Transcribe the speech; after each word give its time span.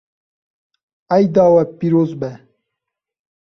Eyda 1.15 1.45
we 1.53 1.63
pîroz 1.77 2.11
be. 2.19 2.31